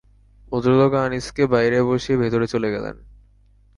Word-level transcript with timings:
ভদ্রলোক 0.51 0.93
আনিসকে 0.95 1.43
বাইরে 1.47 1.77
বসিয়ে 1.81 2.17
ভেতরে 2.17 2.45
চলে 2.47 2.69
গেলেন। 2.71 2.95